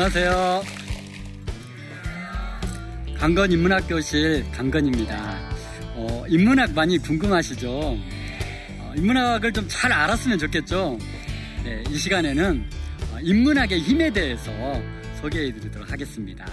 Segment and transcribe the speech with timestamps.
[0.00, 0.62] 안녕하세요.
[3.16, 5.40] 강건 인문학 교실 강건입니다.
[5.96, 7.68] 어, 인문학 많이 궁금하시죠?
[7.68, 10.98] 어, 인문학을 좀 잘 알았으면 좋겠죠?
[11.64, 12.64] 네, 이 시간에는
[13.10, 14.52] 어, 인문학의 힘에 대해서
[15.20, 16.46] 소개해 드리도록 하겠습니다.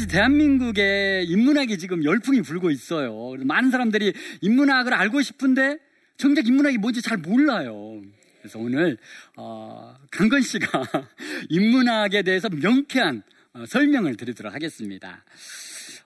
[0.00, 3.34] 사실 대한민국의 인문학이 지금 열풍이 불고 있어요.
[3.44, 5.78] 많은 사람들이 인문학을 알고 싶은데
[6.16, 8.00] 정작 인문학이 뭔지 잘 몰라요.
[8.38, 8.96] 그래서 오늘
[9.36, 10.84] 어, 강건 씨가
[11.50, 13.22] 인문학에 대해서 명쾌한
[13.52, 15.22] 어, 설명을 드리도록 하겠습니다.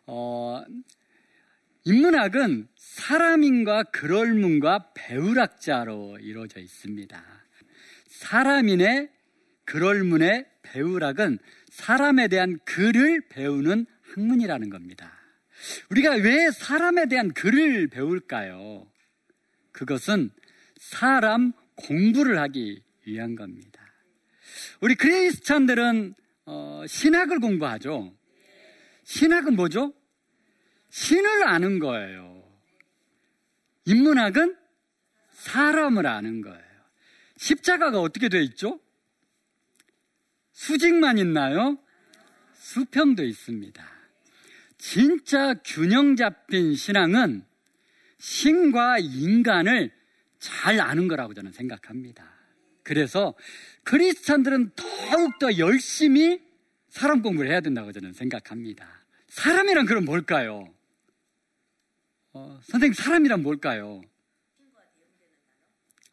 [0.06, 0.64] 어,
[1.84, 7.22] 인문학은 사람인과 그럴문과 배울학자로 이루어져 있습니다.
[8.08, 9.10] 사람인의
[9.64, 11.38] 그럴문의 배울학은
[11.74, 15.12] 사람에 대한 글을 배우는 학문이라는 겁니다.
[15.90, 18.86] 우리가 왜 사람에 대한 글을 배울까요?
[19.72, 20.30] 그것은
[20.78, 23.80] 사람 공부를 하기 위한 겁니다.
[24.80, 26.14] 우리 크리스찬들은
[26.46, 28.16] 어, 신학을 공부하죠.
[29.02, 29.92] 신학은 뭐죠?
[30.90, 32.40] 신을 아는 거예요.
[33.86, 34.56] 인문학은
[35.32, 36.62] 사람을 아는 거예요.
[37.36, 38.78] 십자가가 어떻게 되어 있죠?
[40.54, 41.76] 수직만 있나요?
[42.54, 43.84] 수평도 있습니다.
[44.78, 47.44] 진짜 균형 잡힌 신앙은
[48.18, 49.92] 신과 인간을
[50.38, 52.24] 잘 아는 거라고 저는 생각합니다.
[52.82, 53.34] 그래서
[53.82, 56.40] 크리스찬들은 더욱더 열심히
[56.88, 58.86] 사람 공부를 해야 된다고 저는 생각합니다.
[59.28, 60.72] 사람이란 그럼 뭘까요?
[62.32, 64.02] 어, 선생님, 사람이란 뭘까요?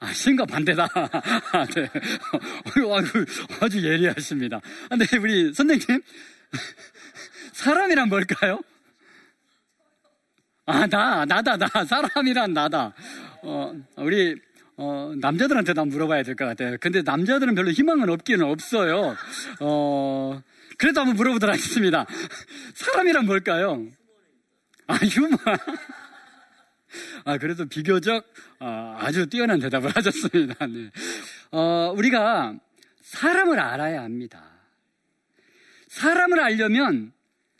[0.01, 0.87] 아, 신과 반대다.
[1.75, 1.89] 네.
[3.61, 4.59] 아주, 예리하십니다.
[4.89, 6.01] 근데 우리 선생님,
[7.53, 8.59] 사람이란 뭘까요?
[10.65, 11.67] 아, 나, 나다, 나.
[11.85, 12.93] 사람이란 나다.
[13.43, 14.35] 어, 우리,
[14.77, 16.77] 어, 남자들한테 다 물어봐야 될 것 같아요.
[16.81, 19.15] 근데 남자들은 별로 희망은 없기는 없어요.
[19.59, 20.41] 어,
[20.79, 22.07] 그래도 한번 물어보도록 하겠습니다.
[22.73, 23.85] 사람이란 뭘까요?
[24.87, 25.37] 아, 휴먼.
[27.25, 28.25] 아, 그래도 비교적
[28.59, 30.67] 어, 아주 뛰어난 대답을 하셨습니다.
[30.67, 30.91] 네.
[31.51, 32.55] 어, 우리가
[33.01, 34.43] 사람을 알아야 합니다.
[35.87, 37.11] 사람을 알려면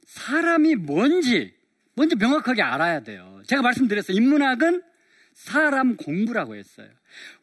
[0.06, 1.54] 사람이 뭔지
[1.96, 3.42] 먼저 명확하게 알아야 돼요.
[3.48, 4.16] 제가 말씀드렸어요.
[4.16, 4.82] 인문학은
[5.34, 6.88] 사람 공부라고 했어요.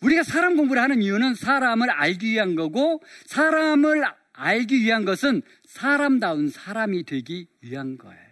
[0.00, 7.04] 우리가 사람 공부를 하는 이유는 사람을 알기 위한 거고 사람을 알기 위한 것은 사람다운 사람이
[7.04, 8.28] 되기 위한 거예요.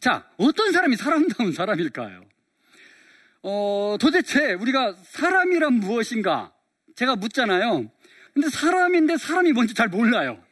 [0.00, 2.27] 자, 어떤 사람이 사람다운 사람일까요?
[3.42, 6.52] 어, 도대체 우리가 사람이란 무엇인가?
[6.96, 7.90] 제가 묻잖아요.
[8.34, 10.42] 근데 사람인데 사람이 뭔지 잘 몰라요.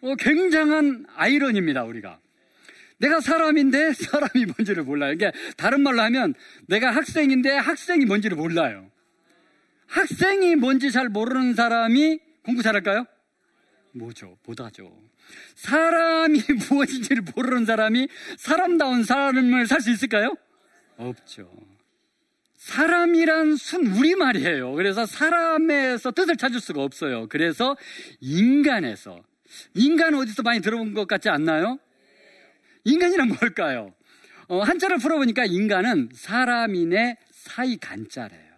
[0.00, 2.18] 어, 굉장한 아이러니입니다, 우리가.
[2.98, 5.12] 내가 사람인데 사람이 뭔지를 몰라요.
[5.12, 6.34] 이게 다른 말로 하면
[6.66, 8.90] 내가 학생인데 학생이 뭔지를 몰라요.
[9.86, 13.06] 학생이 뭔지 잘 모르는 사람이 공부 잘할까요?
[13.92, 14.36] 뭐죠?
[14.46, 14.96] 못하죠.
[15.56, 18.08] 사람이 무엇인지를 모르는 사람이
[18.38, 20.34] 사람다운 삶을 살 수 있을까요?
[20.96, 21.50] 없죠.
[22.64, 24.72] 사람이란 순 우리말이에요.
[24.72, 27.28] 그래서 사람에서 뜻을 찾을 수가 없어요.
[27.28, 27.76] 그래서
[28.20, 29.22] 인간에서
[29.74, 31.78] 인간 어디서 많이 들어본 것 같지 않나요?
[32.84, 33.92] 인간이란 뭘까요?
[34.48, 38.54] 어, 한자를 풀어보니까 인간은 사람인의 사이 간자래요.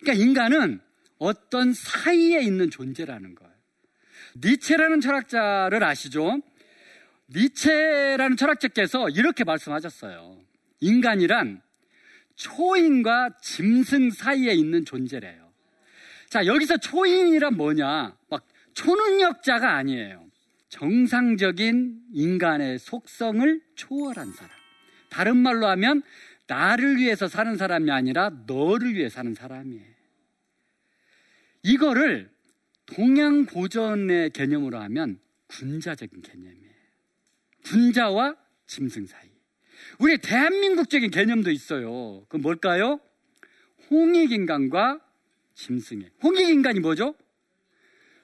[0.00, 0.80] 그러니까 인간은
[1.18, 3.52] 어떤 사이에 있는 존재라는 거예요.
[4.44, 6.42] 니체라는 철학자를 아시죠?
[7.34, 10.36] 니체라는 철학자께서 이렇게 말씀하셨어요.
[10.80, 11.62] 인간이란
[12.38, 15.52] 초인과 짐승 사이에 있는 존재래요.
[16.28, 18.16] 자, 여기서 초인이란 뭐냐?
[18.30, 20.24] 막 초능력자가 아니에요.
[20.68, 24.50] 정상적인 인간의 속성을 초월한 사람.
[25.10, 26.02] 다른 말로 하면
[26.46, 29.98] 나를 위해서 사는 사람이 아니라 너를 위해 사는 사람이에요.
[31.64, 32.30] 이거를
[32.86, 35.18] 동양 고전의 개념으로 하면
[35.48, 36.68] 군자적인 개념이에요.
[37.64, 38.36] 군자와
[38.66, 39.27] 짐승 사이.
[39.98, 42.24] 우리 대한민국적인 개념도 있어요.
[42.28, 43.00] 그 뭘까요?
[43.90, 45.00] 홍익인간과
[45.54, 46.10] 짐승의.
[46.22, 47.14] 홍익인간이 뭐죠?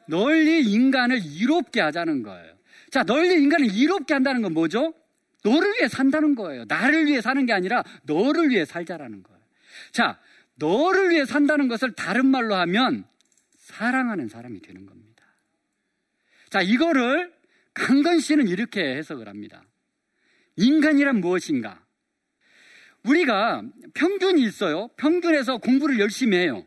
[0.06, 2.54] 널리 인간을 이롭게 하자는 거예요.
[2.90, 4.94] 자, 널리 인간을 이롭게 한다는 건 뭐죠?
[5.42, 6.64] 너를 위해 산다는 거예요.
[6.66, 9.40] 나를 위해 사는 게 아니라 너를 위해 살자라는 거예요.
[9.92, 10.18] 자,
[10.56, 13.04] 너를 위해 산다는 것을 다른 말로 하면
[13.56, 15.24] 사랑하는 사람이 되는 겁니다.
[16.50, 17.32] 자, 이거를
[17.74, 19.64] 강건 씨는 이렇게 해석을 합니다.
[20.56, 21.84] 인간이란 무엇인가?
[23.04, 23.62] 우리가
[23.94, 24.88] 평균이 있어요.
[24.96, 26.64] 평균에서 공부를 열심히 해요.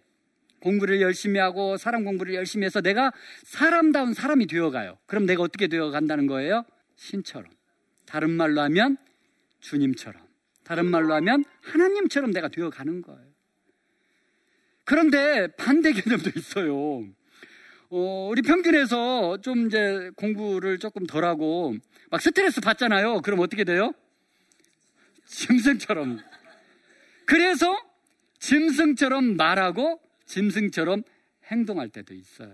[0.60, 3.12] 공부를 열심히 하고 사람 공부를 열심히 해서 내가
[3.44, 4.98] 사람다운 사람이 되어가요.
[5.06, 6.66] 그럼 내가 어떻게 되어간다는 거예요?
[6.96, 7.52] 신처럼.
[8.06, 8.98] 다른 말로 하면
[9.60, 10.22] 주님처럼.
[10.64, 13.28] 다른 말로 하면 하나님처럼 내가 되어가는 거예요.
[14.84, 17.08] 그런데 반대 개념도 있어요.
[17.90, 21.76] 어, 우리 평균에서 좀 이제 공부를 조금 덜하고
[22.10, 23.22] 막 스트레스 받잖아요.
[23.22, 23.94] 그럼 어떻게 돼요?
[25.26, 26.20] 짐승처럼.
[27.26, 27.78] 그래서
[28.40, 31.04] 짐승처럼 말하고 짐승처럼
[31.46, 32.54] 행동할 때도 있어요.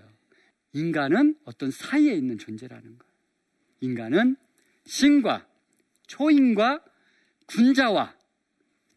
[0.74, 3.14] 인간은 어떤 사이에 있는 존재라는 거예요.
[3.82, 4.36] 인간은
[4.86, 5.48] 신과
[6.08, 6.84] 초인과
[7.48, 8.16] 군자와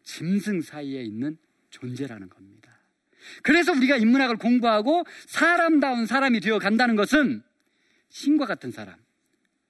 [0.03, 1.37] 짐승 사이에 있는
[1.69, 2.56] 존재라는 겁니다.
[3.43, 7.43] 그래서 우리가 인문학을 공부하고 사람다운 사람이 되어 간다는 것은
[8.09, 8.95] 신과 같은 사람,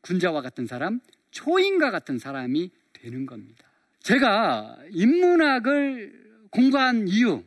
[0.02, 1.00] 군자와 같은 사람,
[1.32, 3.66] 초인과 같은 사람이 되는 겁니다.
[4.02, 7.44] 제가 인문학을 공부한 이유,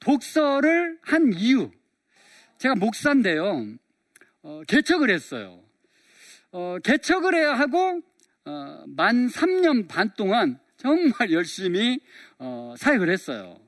[0.00, 1.70] 독서를 한 이유,
[2.58, 3.66] 제가 목사인데요.
[4.42, 5.62] 어, 개척을 했어요.
[6.52, 8.00] 어, 개척을 해야 하고
[8.44, 12.00] 어, 만 3년 반 동안 정말 열심히
[12.38, 13.60] 어, 사역을 했어요.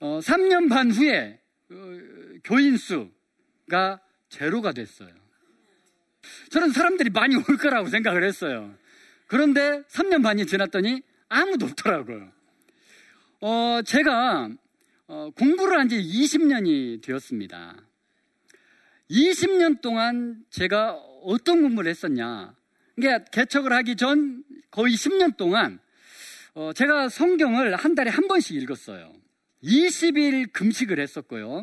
[0.00, 1.40] 3년 어, 반 후에
[1.70, 1.74] 어,
[2.44, 5.10] 교인 수가 제로가 됐어요.
[6.50, 8.74] 저는 사람들이 많이 올 거라고 생각을 했어요.
[9.26, 12.32] 그런데 3년 반이 지났더니 아무도 없더라고요.
[13.40, 14.50] 어, 제가
[15.06, 17.76] 어, 공부를 한 지 20년이 되었습니다.
[19.10, 20.92] 20년 동안 제가
[21.22, 22.54] 어떤 공부를 했었냐.
[22.94, 25.80] 그러니까 개척을 하기 전 거의 10년 동안
[26.54, 29.17] 어, 제가 성경을 한 달에 한 번씩 읽었어요.
[29.62, 31.62] 20일 금식을 했었고요.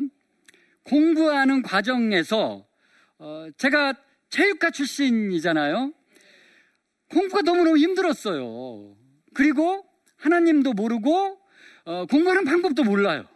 [0.84, 2.66] 공부하는 과정에서
[3.18, 3.94] 어, 제가
[4.28, 5.92] 체육과 출신이잖아요.
[7.10, 8.96] 공부가 너무너무 힘들었어요.
[9.34, 9.84] 그리고
[10.16, 11.40] 하나님도 모르고
[11.84, 13.26] 어, 공부하는 방법도 몰라요.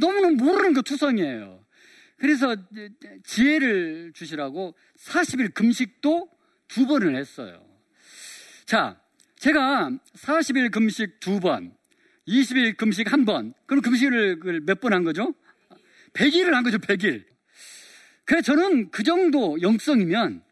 [0.00, 1.64] 너무너무 모르는 거 투성이에요.
[2.16, 2.56] 그래서
[3.24, 6.28] 지혜를 주시라고 40일 금식도
[6.68, 7.64] 두 번을 했어요.
[8.64, 9.00] 자,
[9.36, 11.76] 제가 40일 금식 두 번,
[12.28, 13.54] 20일 금식 한 번.
[13.66, 15.34] 그럼 금식을 몇 번 한 거죠?
[16.14, 17.24] 100일을 한 거죠, 100일.
[18.24, 20.42] 그래 저는 그 정도 영성이면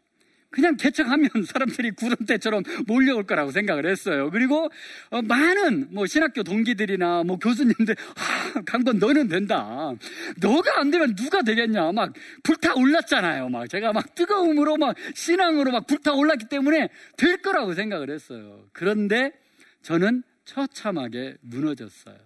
[0.49, 4.29] 그냥 개척하면 사람들이 구름대처럼 몰려올 거라고 생각을 했어요.
[4.31, 4.69] 그리고
[5.09, 9.91] 어, 많은 뭐 신학교 동기들이나 뭐 교수님들 아, 강건 너는 된다.
[10.39, 11.91] 너가 안 되면 누가 되겠냐.
[11.91, 12.13] 막
[12.43, 13.49] 불타 올랐잖아요.
[13.49, 18.63] 막 제가 막 뜨거움으로 막 신앙으로 막 불타 올랐기 때문에 될 거라고 생각을 했어요.
[18.71, 19.33] 그런데
[19.81, 22.17] 저는 처참하게 무너졌어요.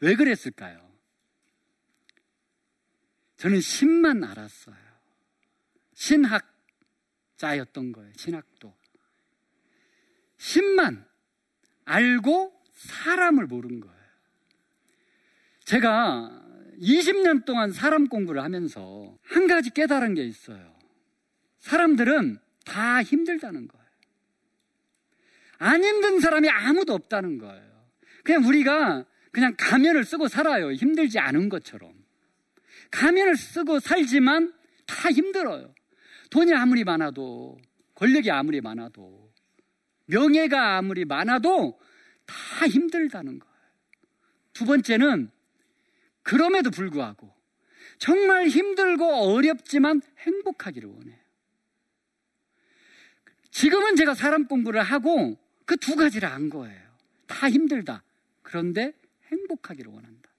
[0.00, 0.92] 왜 그랬을까요?
[3.36, 4.76] 저는 신만 알았어요.
[5.94, 8.12] 신학자였던 거예요.
[8.16, 8.74] 신학도.
[10.36, 11.04] 신만
[11.84, 13.94] 알고 사람을 모른 거예요.
[15.64, 16.42] 제가
[16.80, 20.74] 20년 동안 사람 공부를 하면서 한 가지 깨달은 게 있어요.
[21.60, 23.83] 사람들은 다 힘들다는 거예요.
[25.58, 27.84] 안 힘든 사람이 아무도 없다는 거예요.
[28.24, 30.72] 그냥 우리가 그냥 가면을 쓰고 살아요.
[30.72, 31.92] 힘들지 않은 것처럼.
[32.90, 34.52] 가면을 쓰고 살지만
[34.86, 35.74] 다 힘들어요.
[36.30, 37.58] 돈이 아무리 많아도,
[37.94, 39.32] 권력이 아무리 많아도,
[40.06, 41.78] 명예가 아무리 많아도
[42.26, 43.54] 다 힘들다는 거예요.
[44.52, 45.30] 두 번째는
[46.22, 47.34] 그럼에도 불구하고
[47.98, 51.18] 정말 힘들고 어렵지만 행복하기를 원해요.
[53.50, 56.82] 지금은 제가 사람 공부를 하고 그 두 가지를 안 거예요.
[57.26, 58.02] 다 힘들다.
[58.42, 58.92] 그런데
[59.30, 60.30] 행복하기를 원한다.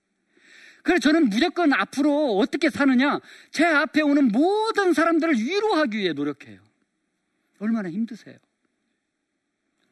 [0.84, 3.20] 그래서 저는 무조건 앞으로 어떻게 사느냐?
[3.52, 6.62] 제 앞에 오는 모든 사람들을 위로하기 위해 노력해요.
[7.58, 8.38] 얼마나 힘드세요?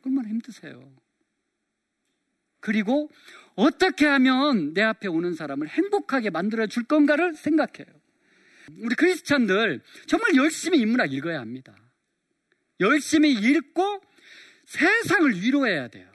[0.05, 0.91] 얼마나 힘드세요?
[2.59, 3.09] 그리고
[3.55, 7.87] 어떻게 하면 내 앞에 오는 사람을 행복하게 만들어 줄 건가를 생각해요.
[8.79, 11.75] 우리 크리스찬들 정말 열심히 인문학 읽어야 합니다.
[12.79, 14.01] 열심히 읽고
[14.73, 16.11] 세상을 위로해야 돼요.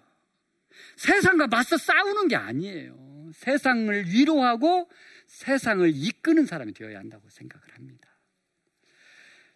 [0.96, 3.30] 세상과 맞서 싸우는 게 아니에요.
[3.34, 4.90] 세상을 위로하고
[5.26, 8.08] 세상을 이끄는 사람이 되어야 한다고 생각을 합니다.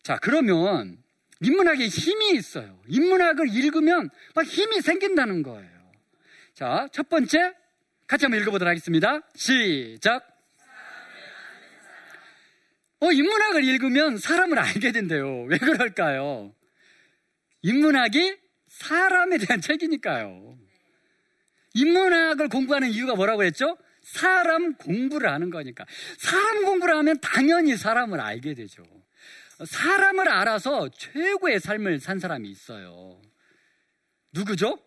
[0.04, 1.02] 자, 그러면
[1.40, 2.80] 인문학에 힘이 있어요.
[2.86, 5.92] 인문학을 읽으면 막 힘이 생긴다는 거예요.
[6.54, 7.54] 자, 첫 번째,
[8.06, 9.20] 같이 한번 읽어보도록 하겠습니다.
[9.34, 10.28] 시작.
[13.00, 15.42] 어, 인문학을 읽으면 사람을 알게 된대요.
[15.44, 16.54] 왜 그럴까요?
[17.62, 18.41] 인문학이
[18.72, 20.56] 사람에 대한 책이니까요.
[21.74, 23.76] 인문학을 공부하는 이유가 뭐라고 했죠?
[24.00, 25.84] 사람 공부를 하는 거니까.
[26.18, 28.82] 사람 공부를 하면 당연히 사람을 알게 되죠.
[29.64, 33.20] 사람을 알아서 최고의 삶을 산 사람이 있어요.
[34.32, 34.78] 누구죠?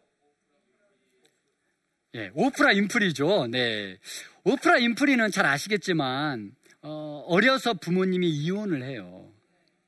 [2.15, 3.47] 예, 오프라 인프리죠.
[3.47, 3.99] 네.
[4.43, 9.31] 오프라 인프리는 잘 아시겠지만, 어, 어려서 부모님이 이혼을 해요.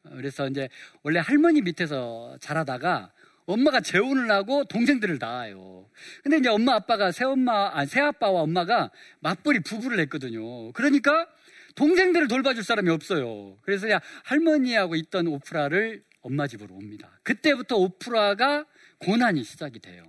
[0.03, 0.69] 그래서 이제
[1.03, 3.11] 원래 할머니 밑에서 자라다가
[3.47, 5.89] 엄마가 재혼을 하고 동생들을 낳아요.
[6.21, 10.71] 근데 이제 엄마 아빠가 새엄마, 아, 새아빠와 엄마가 맞벌이 부부를 했거든요.
[10.73, 11.27] 그러니까
[11.75, 13.57] 동생들을 돌봐줄 사람이 없어요.
[13.61, 17.19] 그래서 그냥 할머니하고 있던 오프라를 엄마 집으로 옵니다.
[17.23, 18.65] 그때부터 오프라가
[18.99, 20.03] 고난이 시작이 돼요.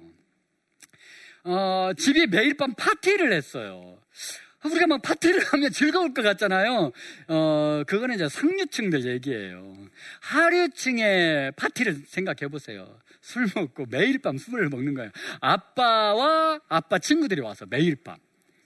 [1.45, 4.00] 어, 집이 매일 밤 파티를 했어요.
[4.65, 6.91] 우리가 막 파티를 하면 즐거울 것 같잖아요.
[7.29, 9.77] 어, 그거는 이제 상류층들 얘기예요.
[10.21, 12.99] 하류층의 파티를 생각해 보세요.
[13.21, 15.11] 술 먹고 매일 밤 술을 먹는 거예요.
[15.41, 18.17] 아빠와 아빠 친구들이 와서 매일 밤.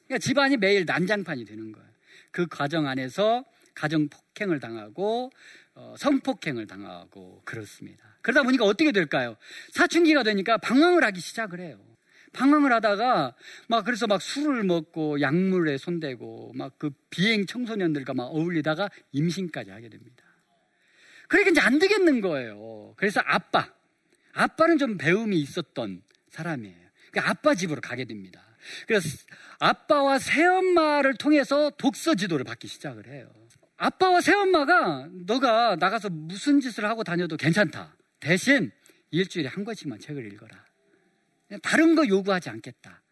[0.06, 1.88] 그러니까 집안이 매일 난장판이 되는 거예요.
[2.30, 3.44] 그 과정 안에서
[3.74, 5.30] 가정 폭행을 당하고
[5.74, 8.04] 어, 성폭행을 당하고 그렇습니다.
[8.20, 9.36] 그러다 보니까 어떻게 될까요?
[9.72, 11.78] 사춘기가 되니까 방황을 하기 시작을 해요.
[12.32, 13.34] 방황을 하다가
[13.68, 19.88] 막 그래서 막 술을 먹고 약물에 손대고 막 그 비행 청소년들과 막 어울리다가 임신까지 하게
[19.88, 20.24] 됩니다.
[21.28, 22.94] 그러니까 이제 안 되겠는 거예요.
[22.96, 23.72] 그래서 아빠,
[24.32, 26.88] 아빠는 좀 배움이 있었던 사람이에요.
[27.10, 28.42] 그러니까 아빠 집으로 가게 됩니다.
[28.86, 29.08] 그래서
[29.60, 33.32] 아빠와 새엄마를 통해서 독서 지도를 받기 시작을 해요.
[33.76, 37.96] 아빠와 새엄마가 너가 나가서 무슨 짓을 하고 다녀도 괜찮다.
[38.20, 38.70] 대신
[39.10, 40.64] 일주일에 한 권씩만 책을 읽어라.
[41.60, 43.02] 다른 거 요구하지 않겠다.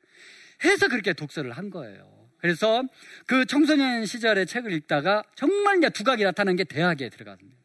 [0.65, 2.29] 해서 그렇게 독서를 한 거예요.
[2.39, 2.83] 그래서
[3.27, 7.59] 그 청소년 시절에 책을 읽다가 정말 이제 두각이 나타난 게 대학에 들어갔습니다.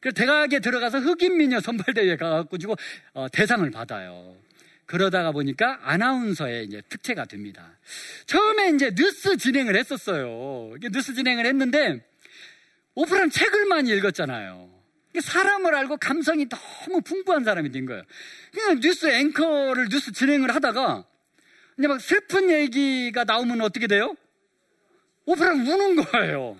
[0.00, 2.76] 그래서 대학에 들어가서 흑인 미녀 선발대회에 가가지고
[3.14, 4.36] 어, 대상을 받아요.
[4.86, 7.78] 그러다가 보니까 아나운서의 이제 특채가 됩니다.
[8.26, 10.74] 처음에 이제 뉴스 진행을 했었어요.
[10.92, 12.06] 뉴스 진행을 했는데
[12.94, 14.77] 오프라는 책을 많이 읽었잖아요.
[15.20, 18.02] 사람을 알고 감성이 너무 풍부한 사람이 된 거예요.
[18.52, 21.04] 그냥 뉴스 앵커를 뉴스 진행을 하다가
[21.78, 24.14] 이제 막 슬픈 얘기가 나오면 어떻게 돼요?
[25.26, 26.58] 오프라는 우는 거예요.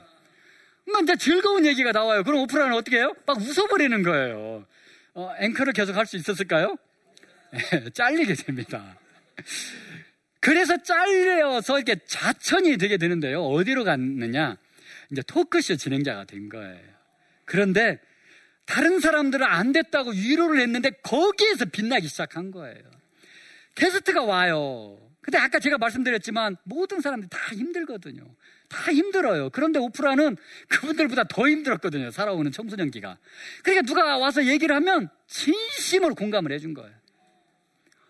[0.86, 2.22] 막 이제 즐거운 얘기가 나와요.
[2.22, 3.14] 그럼 오프라는 어떻게 해요?
[3.26, 4.66] 막 웃어버리는 거예요.
[5.14, 6.76] 어, 앵커를 계속 할 수 있었을까요?
[7.94, 8.98] 잘리게 됩니다.
[10.40, 13.42] 그래서 잘려서 이렇게 자천이 되게 되는데요.
[13.44, 14.56] 어디로 갔느냐?
[15.10, 16.78] 이제 토크쇼 진행자가 된 거예요.
[17.44, 17.98] 그런데
[18.68, 22.82] 다른 사람들은 안 됐다고 위로를 했는데 거기에서 빛나기 시작한 거예요.
[23.74, 25.00] 게스트가 와요.
[25.22, 28.22] 근데 아까 제가 말씀드렸지만 모든 사람들이 다 힘들거든요.
[28.68, 29.48] 다 힘들어요.
[29.50, 30.36] 그런데 오프라는
[30.68, 32.10] 그분들보다 더 힘들었거든요.
[32.10, 33.16] 살아오는 청소년기가.
[33.62, 36.94] 그러니까 누가 와서 얘기를 하면 진심으로 공감을 해준 거예요.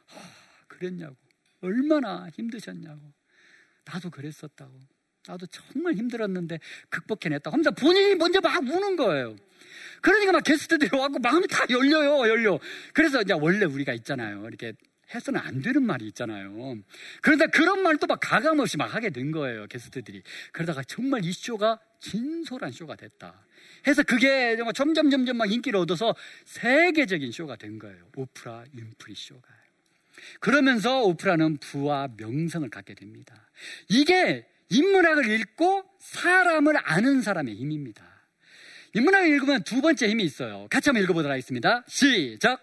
[0.07, 0.21] 하,
[0.67, 1.15] 그랬냐고.
[1.61, 3.00] 얼마나 힘드셨냐고.
[3.85, 4.73] 나도 그랬었다고.
[5.29, 6.59] 나도 정말 힘들었는데
[6.89, 9.37] 극복해냈다고 하면서 본인이 먼저 막 우는 거예요.
[10.01, 12.59] 그러니까 막 게스트들이 와고 마음이 다 열려요, 열려.
[12.95, 14.47] 그래서 이제 원래 우리가 있잖아요.
[14.47, 14.73] 이렇게
[15.15, 16.79] 해서는 안 되는 말이 있잖아요.
[17.21, 20.23] 그런데 그런 말도 막 가감 없이 막 하게 된 거예요, 게스트들이.
[20.53, 23.45] 그러다가 정말 이 쇼가 진솔한 쇼가 됐다.
[23.87, 26.15] 해서 그게 정말 점점 점점 막 인기를 얻어서
[26.47, 28.09] 세계적인 쇼가 된 거예요.
[28.17, 29.47] 오프라 윈프리 쇼가.
[30.41, 33.49] 그러면서 오프라는 부와 명성을 갖게 됩니다.
[33.89, 38.05] 이게 인문학을 읽고 사람을 아는 사람의 힘입니다.
[38.95, 40.67] 인문학을 읽으면 두 번째 힘이 있어요.
[40.71, 41.85] 같이 한번 읽어보도록 하겠습니다.
[41.89, 42.61] 시작!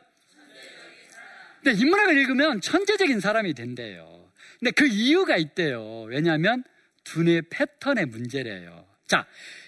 [1.63, 4.29] 근데 인문학을 읽으면 천재적인 사람이 된대요.
[4.59, 6.03] 근데 그 이유가 있대요.
[6.03, 6.63] 왜냐하면
[7.03, 8.85] 두뇌 패턴의 문제래요.
[9.07, 9.25] 자,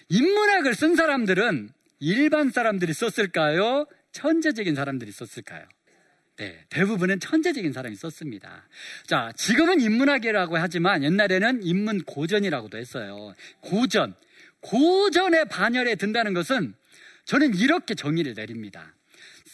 [0.08, 3.86] 인문학을 쓴 사람들은 일반 사람들이 썼을까요?
[4.12, 5.66] 천재적인 사람들이 썼을까요?
[6.38, 8.68] 네, 대부분은 천재적인 사람이 썼습니다.
[9.06, 13.34] 자, 지금은 인문학이라고 하지만 옛날에는 인문 고전이라고도 했어요.
[13.60, 14.14] 고전.
[14.60, 16.74] 고전의 반열에 든다는 것은
[17.24, 18.94] 저는 이렇게 정의를 내립니다.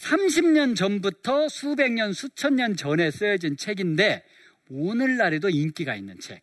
[0.02, 4.22] 30년 전부터 수백 년, 수천 년 전에 쓰여진 책인데
[4.68, 6.42] 오늘날에도 인기가 있는 책.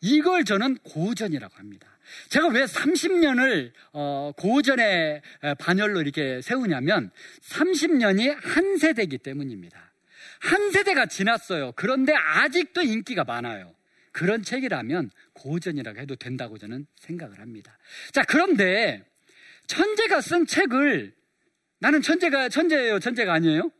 [0.00, 1.93] 이걸 저는 고전이라고 합니다.
[2.28, 5.22] 제가 왜 30년을 어, 고전의
[5.58, 7.10] 반열로 이렇게 세우냐면
[7.42, 9.92] 30년이 한 세대이기 때문입니다.
[10.40, 11.72] 한 세대가 지났어요.
[11.76, 13.74] 그런데 아직도 인기가 많아요.
[14.12, 17.76] 그런 책이라면 고전이라고 해도 된다고 저는 생각을 합니다.
[18.12, 19.04] 자, 그런데
[19.66, 21.12] 천재가 쓴 책을
[21.80, 22.98] 나는 천재가, 천재예요?
[22.98, 23.70] 천재가 아니에요?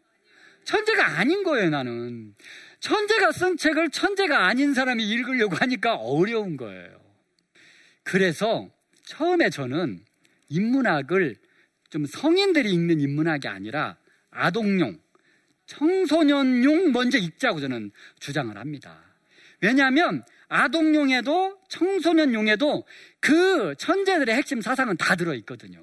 [0.65, 2.35] 천재가 아닌 거예요, 나는.
[2.81, 7.04] 천재가 쓴 책을 천재가 아닌 사람이 읽으려고 하니까 어려운 거예요.
[8.05, 8.71] 그래서
[9.05, 10.05] 처음에 저는
[10.49, 11.37] 인문학을
[11.91, 13.97] 좀 성인들이 읽는 인문학이 아니라
[14.31, 14.99] 아동용,
[15.67, 19.03] 청소년용 먼저 읽자고 저는 주장을 합니다.
[19.61, 22.85] 왜냐하면 아동용에도 청소년용에도
[23.21, 25.83] 그 천재들의 핵심 사상은 다 들어있거든요.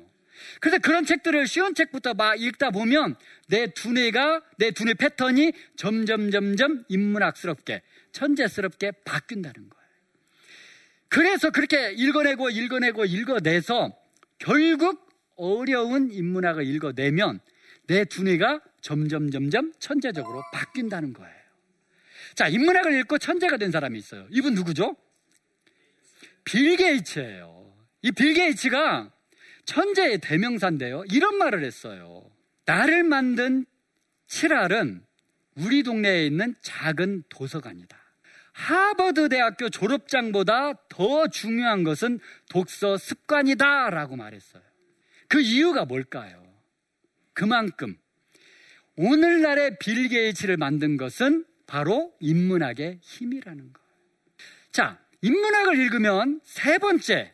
[0.59, 3.15] 그래서 그런 책들을 쉬운 책부터 막 읽다 보면
[3.47, 9.80] 내 두뇌가, 내 두뇌 패턴이 점점, 점점 인문학스럽게, 천재스럽게 바뀐다는 거예요.
[11.11, 13.93] 그래서 그렇게 읽어내고, 읽어내고, 읽어내서
[14.39, 17.41] 결국 어려운 인문학을 읽어내면
[17.87, 21.35] 내 두뇌가 점점, 점점 천재적으로 바뀐다는 거예요.
[22.33, 24.25] 자, 인문학을 읽고 천재가 된 사람이 있어요.
[24.29, 24.95] 이분 누구죠?
[26.45, 27.75] 빌 게이츠예요.
[28.03, 29.11] 이 빌 게이츠가
[29.65, 31.03] 천재의 대명사인데요.
[31.11, 32.23] 이런 말을 했어요.
[32.65, 33.65] 나를 만든
[34.27, 35.05] 칠알은
[35.57, 38.00] 우리 동네에 있는 작은 도서관이다.
[38.61, 43.89] 하버드 대학교 졸업장보다 더 중요한 것은 독서 습관이다.
[43.89, 44.61] 라고 말했어요.
[45.27, 46.45] 그 이유가 뭘까요?
[47.33, 47.97] 그만큼
[48.97, 53.89] 오늘날의 빌 게이츠를 만든 것은 바로 인문학의 힘이라는 거예요.
[54.71, 57.31] 자, 인문학을 읽으면 세 번째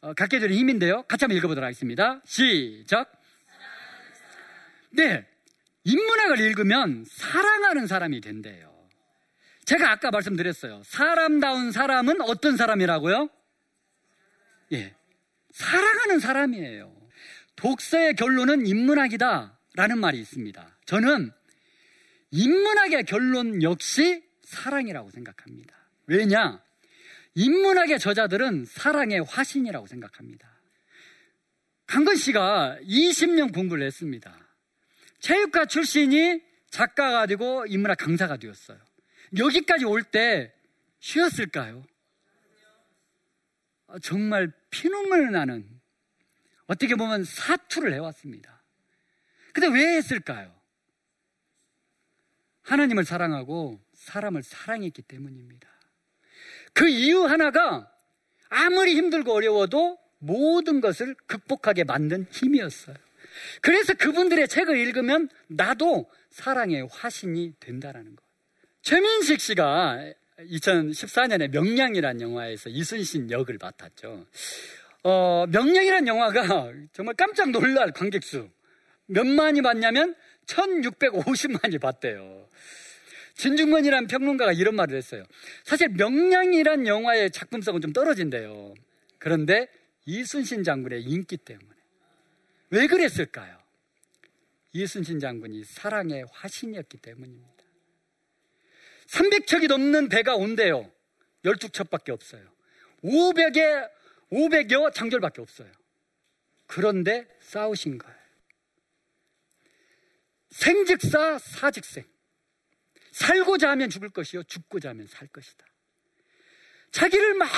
[0.00, 1.02] 어, 갖게 되는 힘인데요.
[1.02, 2.22] 같이 한번 읽어보도록 하겠습니다.
[2.24, 3.12] 시작.
[4.92, 5.26] 네.
[5.84, 8.70] 인문학을 읽으면 사랑하는 사람이 된대요.
[9.70, 10.82] 제가 아까 말씀드렸어요.
[10.84, 13.30] 사람다운 사람은 어떤 사람이라고요?
[14.72, 14.96] 예.
[15.52, 16.92] 사랑하는 사람이에요.
[17.54, 19.60] 독서의 결론은 인문학이다.
[19.74, 20.76] 라는 말이 있습니다.
[20.86, 21.30] 저는
[22.32, 25.76] 인문학의 결론 역시 사랑이라고 생각합니다.
[26.08, 26.60] 왜냐?
[27.36, 30.50] 인문학의 저자들은 사랑의 화신이라고 생각합니다.
[31.86, 34.36] 강건 씨가 20년 공부를 했습니다.
[35.20, 38.89] 체육과 출신이 작가가 되고 인문학 강사가 되었어요.
[39.36, 40.52] 여기까지 올 때
[41.00, 41.82] 쉬었을까요?
[43.86, 45.68] 아, 정말 피눈물 나는
[46.66, 48.62] 어떻게 보면 사투를 해왔습니다.
[49.52, 50.54] 근데 왜 했을까요?
[52.62, 55.68] 하나님을 사랑하고 사람을 사랑했기 때문입니다.
[56.72, 57.92] 그 이유 하나가
[58.48, 62.96] 아무리 힘들고 어려워도 모든 것을 극복하게 만든 힘이었어요.
[63.62, 68.29] 그래서 그분들의 책을 읽으면 나도 사랑의 화신이 된다라는 거예요.
[68.82, 74.26] 최민식 씨가 2014년에 명량이라는 영화에서 이순신 역을 맡았죠.
[75.04, 78.48] 어, 명량이라는 영화가 정말 깜짝 놀랄 관객수.
[79.06, 80.14] 몇만이 봤냐면
[80.46, 82.48] 1650만이 봤대요.
[83.34, 85.24] 진중권이라는 평론가가 이런 말을 했어요.
[85.64, 88.74] 사실 명량이란 영화의 작품성은 좀 떨어진대요.
[89.18, 89.68] 그런데
[90.06, 91.68] 이순신 장군의 인기 때문에.
[92.70, 93.58] 왜 그랬을까요?
[94.72, 97.59] 이순신 장군이 사랑의 화신이었기 때문입니다.
[99.10, 100.90] 300척이 넘는 배가 온대요.
[101.44, 102.48] 12척밖에 없어요.
[103.02, 103.90] 500에,
[104.30, 105.70] 500여 장졸밖에 없어요.
[106.66, 108.20] 그런데 싸우신 거예요.
[110.50, 112.04] 생즉사 사즉생.
[113.10, 114.44] 살고자 하면 죽을 것이요.
[114.44, 115.66] 죽고자 하면 살 것이다.
[116.92, 117.48] 자기를 막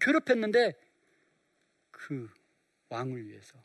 [0.00, 0.72] 괴롭혔는데
[1.90, 2.30] 그
[2.88, 3.62] 왕을 위해서,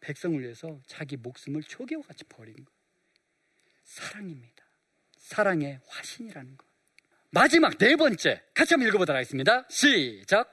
[0.00, 2.72] 백성을 위해서 자기 목숨을 초계와 같이 버린 거.
[3.84, 4.64] 사랑입니다.
[5.16, 6.69] 사랑의 화신이라는 거.
[7.30, 8.42] 마지막 네 번째.
[8.54, 9.66] 같이 한번 읽어보도록 하겠습니다.
[9.70, 10.50] 시작.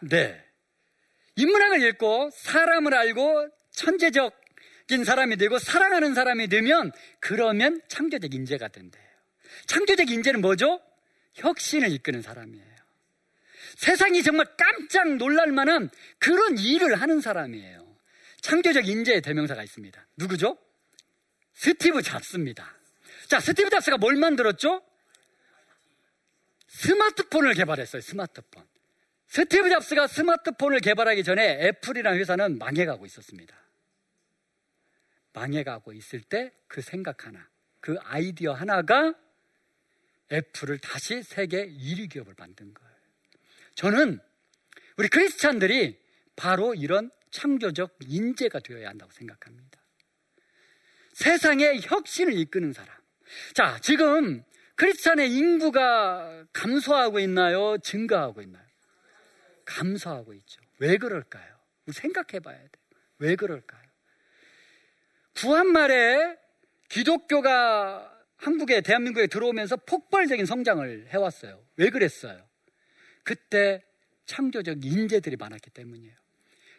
[0.00, 0.44] 네.
[1.36, 4.40] 인문학을 읽고 사람을 알고 천재적
[4.90, 9.02] 인 사람이 되고 사랑하는 사람이 되면 그러면 창조적 인재가 된대요.
[9.66, 10.82] 창조적 인재는 뭐죠?
[11.34, 12.72] 혁신을 이끄는 사람이에요.
[13.76, 15.88] 세상이 정말 깜짝 놀랄 만한
[16.18, 17.96] 그런 일을 하는 사람이에요.
[18.42, 20.06] 창조적 인재의 대명사가 있습니다.
[20.16, 20.58] 누구죠?
[21.54, 22.81] 스티브 잡스입니다.
[23.32, 24.84] 자, 스티브 잡스가 뭘 만들었죠?
[26.68, 28.02] 스마트폰을 개발했어요.
[28.02, 28.62] 스마트폰.
[29.26, 33.56] 스티브 잡스가 스마트폰을 개발하기 전에 애플이라는 회사는 망해가고 있었습니다.
[35.32, 37.48] 망해가고 있을 때 그 생각 하나,
[37.80, 39.14] 그 아이디어 하나가
[40.30, 42.92] 애플을 다시 세계 1위 기업을 만든 거예요.
[43.76, 44.20] 저는
[44.98, 45.98] 우리 크리스찬들이
[46.36, 49.80] 바로 이런 창조적 인재가 되어야 한다고 생각합니다.
[51.14, 53.01] 세상의 혁신을 이끄는 사람.
[53.54, 54.44] 자, 지금
[54.76, 57.78] 크리스찬의 인구가 감소하고 있나요?
[57.78, 58.64] 증가하고 있나요?
[59.64, 60.60] 감소하고 있죠.
[60.78, 61.54] 왜 그럴까요?
[61.92, 62.70] 생각해 봐야 돼요.
[63.18, 63.82] 왜 그럴까요?
[65.36, 66.36] 구한말에
[66.88, 71.64] 기독교가 한국에 대한민국에 들어오면서 폭발적인 성장을 해왔어요.
[71.76, 72.44] 왜 그랬어요?
[73.22, 73.84] 그때
[74.26, 76.21] 창조적 인재들이 많았기 때문이에요.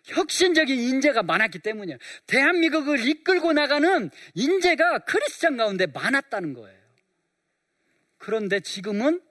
[0.04, 1.98] 혁신적인 인재가 많았기 때문이에요.
[2.28, 6.84] 대한민국을 이끌고 나가는 인재가 크리스찬 가운데 많았다는 거예요.
[8.18, 9.22] 그런데 지금은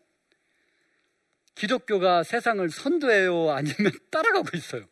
[1.54, 3.50] 기독교가 세상을 선도해요?
[3.50, 4.88] 아니면 따라가고 있어요?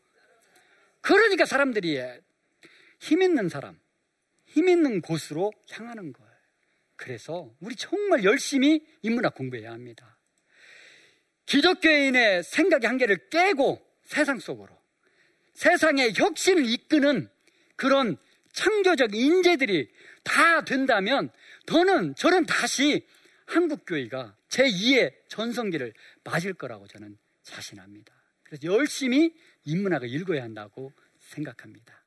[1.01, 2.01] 그러니까 사람들이
[2.99, 3.81] 힘 있는 사람,
[4.45, 6.31] 힘 있는 곳으로 향하는 거예요.
[6.97, 10.19] 그래서 우리 정말 열심히 인문학 공부해야 합니다.
[11.47, 14.80] 기독교인의 생각의 한계를 깨고 세상 속으로
[15.61, 17.29] 세상의 혁신을 이끄는
[17.77, 18.17] 그런
[18.53, 19.91] 창조적 인재들이
[20.25, 21.31] 다 된다면
[21.67, 23.07] 더는 저는 다시
[23.45, 25.93] 한국교회가 제2의 전성기를
[26.25, 28.11] 맞을 거라고 저는 자신합니다.
[28.43, 32.00] 그래서 열심히 인문학을 읽어야 한다고 생각합니다.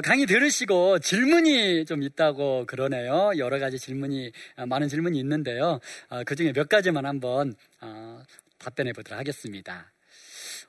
[0.00, 3.32] 강의 들으시고 질문이 좀 있다고 그러네요.
[3.38, 5.80] 여러 가지 질문이, 아, 많은 질문이 있는데요.
[6.08, 8.22] 아, 그 중에 몇 가지만 한번 아,
[8.58, 9.92] 답변해 보도록 하겠습니다.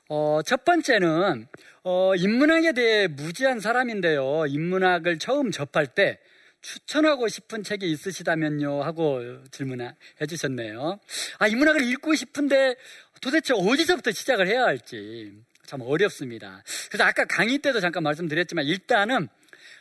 [0.08, 1.48] 어, 첫 번째는,
[1.84, 4.46] 어, 인문학에 대해 무지한 사람인데요.
[4.48, 6.20] 인문학을 처음 접할 때
[6.62, 9.94] 추천하고 싶은 책이 있으시다면요 하고 질문해
[10.28, 11.00] 주셨네요.
[11.38, 12.76] 아, 인문학을 읽고 싶은데
[13.22, 15.32] 도대체 어디서부터 시작을 해야 할지.
[15.70, 16.64] 참 어렵습니다.
[16.88, 19.30] 그래서 아까 강의 때도 잠깐 말씀드렸지만 일단은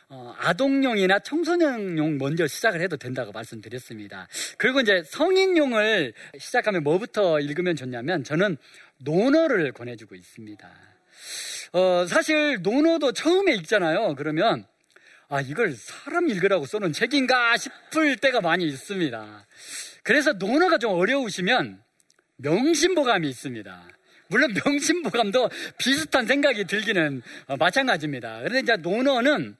[0.07, 4.27] 어, 아동용이나 청소년용 먼저 시작을 해도 된다고 말씀드렸습니다.
[4.59, 8.57] 그리고 이제 성인용을 시작하면 뭐부터 읽으면 좋냐면 저는
[8.99, 10.69] 논어를 권해주고 있습니다.
[11.73, 14.13] 어, 사실 논어도 처음에 읽잖아요.
[14.15, 14.67] 그러면
[15.27, 19.47] 아, 이걸 사람 읽으라고 써놓은 책인가 싶을 때가 많이 있습니다.
[20.03, 21.81] 그래서 논어가 좀 어려우시면
[22.37, 23.98] 명심보감이 있습니다.
[24.29, 28.39] 물론 명심보감도 비슷한 생각이 들기는 어, 마찬가지입니다.
[28.39, 29.57] 그런데 이제 논어는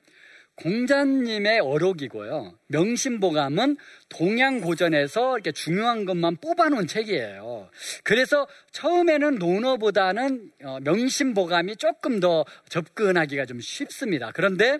[0.56, 2.54] 공자님의 어록이고요.
[2.68, 3.78] 명심보감은
[4.10, 7.70] 동양고전에서 이렇게 중요한 것만 뽑아놓은 책이에요.
[8.04, 14.32] 그래서 처음에는 논어보다는 어, 명심보감이 조금 더 접근하기가 좀 쉽습니다.
[14.34, 14.80] 그런데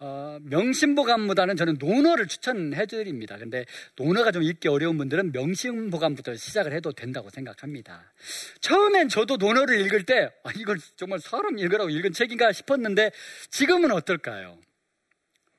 [0.00, 3.36] 어, 명심보감보다는 저는 논어를 추천해 드립니다.
[3.36, 3.64] 근데
[3.96, 8.12] 논어가 좀 읽기 어려운 분들은 명심보감부터 시작을 해도 된다고 생각합니다.
[8.60, 13.10] 처음엔 저도 논어를 읽을 때 아, 이걸 정말 사람 읽으라고 읽은 책인가 싶었는데
[13.50, 14.58] 지금은 어떨까요?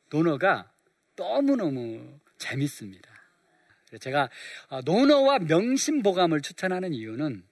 [0.10, 0.72] 논어가
[1.18, 3.10] 너무너무 재밌습니다.
[4.00, 4.30] 제가
[4.70, 7.44] 아, 논어와 명심보감을 추천하는 이유는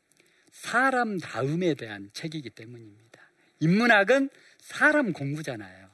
[0.52, 3.22] 사람 다음에 대한 책이기 때문입니다.
[3.60, 5.87] 인문학은 사람 공부잖아요.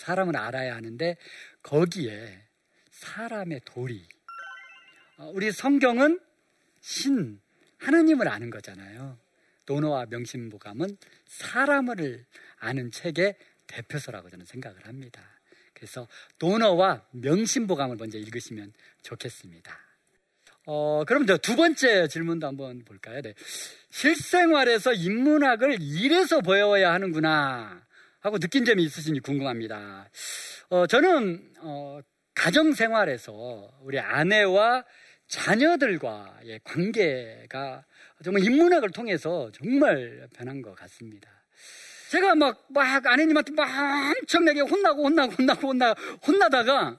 [0.00, 1.16] 사람을 알아야 하는데
[1.62, 2.42] 거기에
[2.90, 4.06] 사람의 도리.
[5.18, 6.18] 어, 우리 성경은
[6.80, 7.40] 신,
[7.78, 9.18] 하나님을 아는 거잖아요.
[9.66, 12.24] 논어와 명심보감은 사람을
[12.58, 13.36] 아는 책의
[13.66, 15.22] 대표서라고 저는 생각을 합니다.
[15.74, 16.08] 그래서
[16.38, 19.78] 논어와 명심보감을 먼저 읽으시면 좋겠습니다.
[20.66, 23.20] 어, 그럼 두 번째 질문도 한번 볼까요?
[23.22, 23.34] 네.
[23.90, 27.89] 실생활에서 인문학을 이래서 보여야 하는구나.
[28.20, 30.10] 하고 느낀 점이 있으신지 궁금합니다.
[30.68, 32.00] 어, 저는 어,
[32.34, 34.84] 가정 생활에서 우리 아내와
[35.26, 37.84] 자녀들과의 관계가
[38.22, 41.30] 정말 인문학을 통해서 정말 변한 것 같습니다.
[42.10, 43.68] 제가 막, 막 아내님한테 막
[44.18, 45.94] 엄청나게 혼나고 혼나고 혼나고 혼나,
[46.26, 46.98] 혼나다가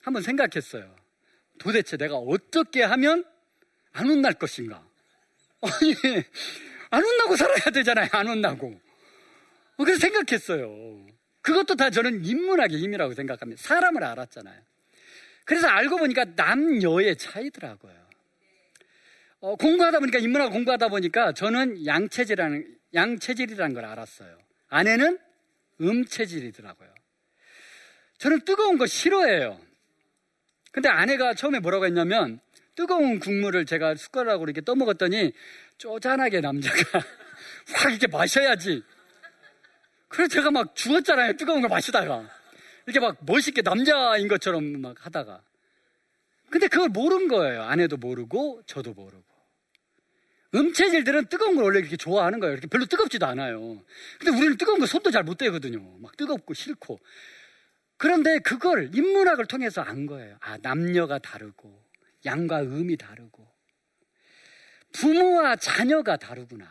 [0.00, 0.96] 한번 생각했어요.
[1.58, 3.24] 도대체 내가 어떻게 하면
[3.92, 4.82] 안 혼날 것인가?
[5.60, 5.94] 아니,
[6.90, 8.08] 안 혼나고 살아야 되잖아요.
[8.12, 8.85] 안 혼나고.
[9.76, 11.06] 어, 그래서 생각했어요.
[11.42, 13.62] 그것도 다 저는 인문학의 힘이라고 생각합니다.
[13.62, 14.60] 사람을 알았잖아요.
[15.44, 17.94] 그래서 알고 보니까 남녀의 차이더라고요.
[19.40, 24.38] 어, 공부하다 보니까 인문학 공부하다 보니까 저는 양체질이라는 양체질이라는 걸 알았어요.
[24.68, 25.18] 아내는
[25.80, 26.92] 음체질이더라고요.
[28.18, 29.60] 저는 뜨거운 거 싫어해요.
[30.72, 32.40] 근데 아내가 처음에 뭐라고 했냐면
[32.74, 35.32] 뜨거운 국물을 제가 숟가락으로 이렇게 떠먹었더니
[35.78, 37.04] 쪼잔하게 남자가
[37.72, 38.82] 확 이렇게 마셔야지
[40.08, 41.36] 그래서 제가 막 죽었잖아요.
[41.36, 42.28] 뜨거운 걸 마시다가.
[42.86, 45.42] 이렇게 막 멋있게 남자인 것처럼 막 하다가.
[46.50, 47.62] 근데 그걸 모른 거예요.
[47.62, 49.24] 아내도 모르고, 저도 모르고.
[50.54, 52.52] 음체질들은 뜨거운 걸 원래 이렇게 좋아하는 거예요.
[52.52, 53.82] 이렇게 별로 뜨겁지도 않아요.
[54.18, 55.80] 근데 우리는 뜨거운 거 손도 잘 못 대거든요.
[55.98, 57.00] 막 뜨겁고 싫고.
[57.98, 60.36] 그런데 그걸 인문학을 통해서 안 거예요.
[60.40, 61.82] 아, 남녀가 다르고,
[62.24, 63.46] 양과 음이 다르고,
[64.92, 66.70] 부모와 자녀가 다르구나.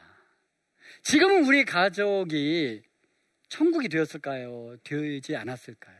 [1.03, 2.81] 지금은 우리 가족이
[3.49, 4.77] 천국이 되었을까요?
[4.84, 5.95] 되지 않았을까요?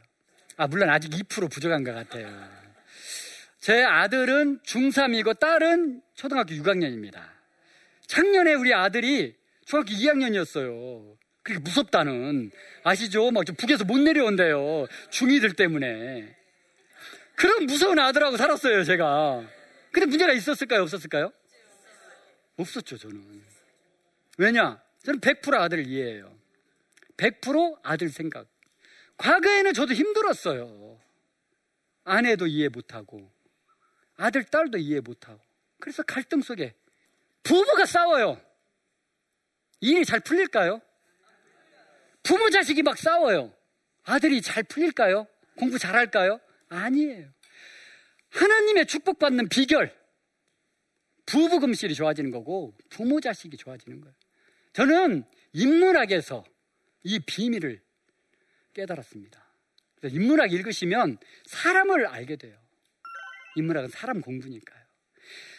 [0.58, 2.28] 아, 물론 아직 2% 부족한 것 같아요.
[3.60, 7.22] 제 아들은 중3이고 딸은 초등학교 6학년입니다.
[8.08, 11.18] 작년에 우리 아들이 중학교 2학년이었어요.
[11.42, 12.52] 그게 무섭다는.
[12.84, 13.32] 아시죠?
[13.32, 14.88] 막 북에서 못 내려온대요.
[15.12, 16.36] 중2들 때문에.
[17.36, 19.44] 그런 무서운 아들하고 살았어요, 제가.
[19.92, 20.82] 근데 문제가 있었을까요?
[20.84, 21.32] 없었을까요?
[22.58, 23.44] 없었죠, 저는.
[24.38, 24.82] 왜냐?
[25.04, 26.36] 저는 100% 아들을 이해해요.
[27.18, 28.48] 100% 아들 생각.
[29.18, 31.00] 과거에는 저도 힘들었어요.
[32.04, 33.32] 아내도 이해 못하고,
[34.18, 35.40] 아들, 딸도 이해 못하고.
[35.80, 36.76] 그래서 갈등 속에
[37.44, 38.42] 부부가 싸워요.
[39.82, 40.82] 일이 잘 풀릴까요?
[42.24, 43.54] 부모 자식이 막 싸워요.
[44.04, 45.28] 아들이 잘 풀릴까요?
[45.58, 46.40] 공부 잘할까요?
[46.70, 47.30] 아니에요.
[48.30, 49.96] 하나님의 축복받는 비결.
[51.26, 54.16] 부부 금실이 좋아지는 거고 부모 자식이 좋아지는 거예요.
[54.74, 55.24] 저는
[55.54, 56.44] 인문학에서
[57.06, 57.82] 이 비밀을
[58.74, 59.42] 깨달았습니다.
[60.00, 62.58] 그래서 인문학 읽으시면 사람을 알게 돼요.
[63.56, 64.84] 인문학은 사람 공부니까요.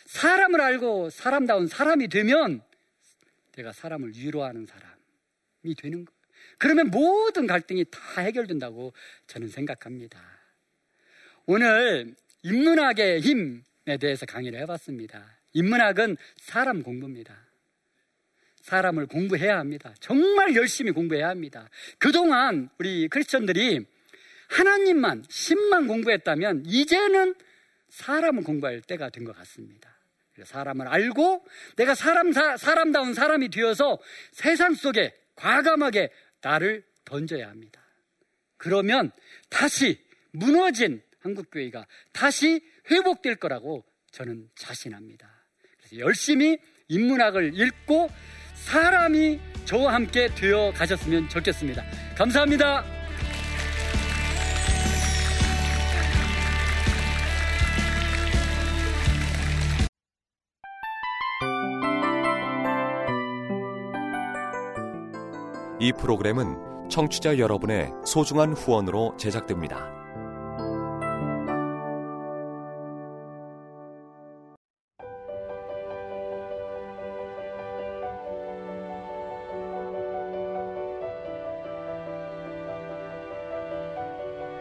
[0.07, 2.63] 사람을 알고 사람다운 사람이 되면
[3.53, 6.17] 내가 사람을 위로하는 사람이 되는 거예요.
[6.59, 8.93] 그러면 모든 갈등이 다 해결된다고
[9.27, 10.21] 저는 생각합니다.
[11.47, 15.39] 오늘 인문학의 힘에 대해서 강의를 해봤습니다.
[15.53, 17.46] 인문학은 사람 공부입니다.
[18.67, 19.95] 사람을 공부해야 합니다.
[20.01, 21.69] 정말 열심히 공부해야 합니다.
[21.99, 23.87] 그동안 우리 크리스천들이
[24.49, 27.37] 하나님만, 신만 공부했다면 이제는
[27.91, 29.97] 사람을 공부할 때가 된 것 같습니다.
[30.43, 33.99] 사람을 알고 내가 사람, 사, 사람다운 사람이 되어서
[34.33, 36.11] 세상 속에 과감하게
[36.43, 37.81] 나를 던져야 합니다.
[38.57, 39.13] 그러면
[39.49, 45.31] 다시 무너진 한국교회가 다시 회복될 거라고 저는 자신합니다.
[45.79, 48.11] 그래서 열심히 인문학을 읽고
[48.57, 51.83] 사람이 저와 함께 되어 가셨으면 좋겠습니다.
[52.17, 52.85] 감사합니다.
[65.79, 69.96] 이 프로그램은 청취자 여러분의 소중한 후원으로 제작됩니다.